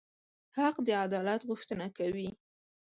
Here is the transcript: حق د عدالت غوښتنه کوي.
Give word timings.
حق 0.57 0.75
د 0.87 0.89
عدالت 1.05 1.41
غوښتنه 1.49 1.85
کوي. 1.97 2.29